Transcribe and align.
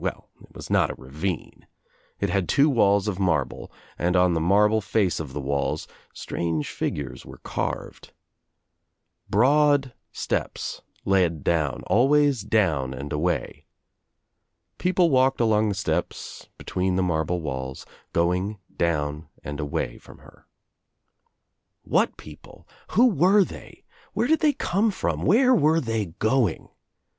Well 0.03 0.31
it 0.41 0.55
was 0.55 0.71
not 0.71 0.89
a 0.89 0.95
ravine. 0.95 1.67
It 2.19 2.31
had 2.31 2.49
two 2.49 2.71
walls 2.71 3.07
of 3.07 3.19
marble 3.19 3.71
and 3.99 4.15
on 4.15 4.33
the 4.33 4.41
marble 4.41 4.81
face 4.81 5.19
of 5.19 5.31
the 5.31 5.39
walls 5.39 5.87
itrange 6.15 6.71
figures 6.71 7.23
were 7.23 7.37
carved. 7.37 8.11
Broad 9.29 9.93
steps 10.11 10.81
led 11.05 11.43
down— 11.43 11.83
always 11.85 12.41
down 12.41 12.95
and 12.95 13.13
away. 13.13 13.67
People 14.79 15.11
walked 15.11 15.39
along 15.39 15.69
the 15.69 15.75
steps, 15.75 16.49
between 16.57 16.95
the 16.95 17.03
marble 17.03 17.39
walls, 17.39 17.85
going 18.11 18.57
down 18.75 19.27
and 19.43 19.59
away 19.59 19.99
from 19.99 20.17
her. 20.17 20.47
What 21.83 22.17
people 22.17 22.67
I 22.89 22.93
Who 22.93 23.05
were 23.05 23.43
they? 23.43 23.83
Where 24.13 24.25
did 24.25 24.39
they 24.39 24.53
come 24.53 24.89
from? 24.89 25.21
Where 25.25 25.53
were 25.53 25.79
they 25.79 26.07
going? 26.07 26.69